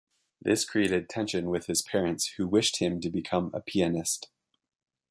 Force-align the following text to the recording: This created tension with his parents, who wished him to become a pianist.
This 0.41 0.65
created 0.65 1.09
tension 1.09 1.51
with 1.51 1.67
his 1.67 1.83
parents, 1.83 2.29
who 2.37 2.47
wished 2.47 2.77
him 2.79 2.99
to 3.01 3.09
become 3.11 3.51
a 3.53 3.59
pianist. 3.61 4.31